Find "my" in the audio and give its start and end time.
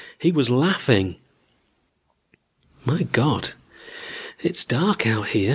2.85-3.03